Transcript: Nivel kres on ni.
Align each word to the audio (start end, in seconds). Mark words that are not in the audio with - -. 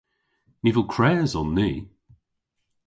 Nivel 0.63 0.85
kres 0.93 1.31
on 1.39 1.49
ni. 1.57 1.69